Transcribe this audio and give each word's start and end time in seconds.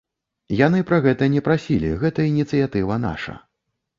Яны 0.59 0.79
пра 0.91 0.97
гэта 1.05 1.27
не 1.33 1.43
прасілі, 1.49 1.91
гэта 2.03 2.25
ініцыятыва 2.31 2.97
наша. 3.07 3.37